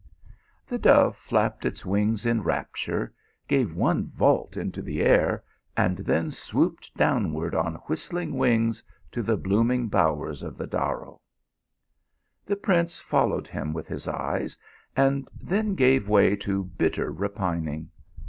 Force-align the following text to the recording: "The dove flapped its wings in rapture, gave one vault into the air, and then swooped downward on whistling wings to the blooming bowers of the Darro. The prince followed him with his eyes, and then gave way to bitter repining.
"The 0.67 0.79
dove 0.79 1.15
flapped 1.15 1.63
its 1.63 1.85
wings 1.85 2.25
in 2.25 2.41
rapture, 2.41 3.13
gave 3.47 3.75
one 3.75 4.07
vault 4.07 4.57
into 4.57 4.81
the 4.81 5.03
air, 5.03 5.43
and 5.77 5.97
then 5.97 6.31
swooped 6.31 6.91
downward 6.97 7.53
on 7.53 7.75
whistling 7.85 8.35
wings 8.39 8.83
to 9.11 9.21
the 9.21 9.37
blooming 9.37 9.89
bowers 9.89 10.41
of 10.41 10.57
the 10.57 10.65
Darro. 10.65 11.19
The 12.45 12.55
prince 12.55 12.99
followed 12.99 13.47
him 13.47 13.73
with 13.73 13.87
his 13.87 14.07
eyes, 14.07 14.57
and 14.95 15.29
then 15.39 15.75
gave 15.75 16.09
way 16.09 16.35
to 16.37 16.63
bitter 16.63 17.11
repining. 17.11 17.91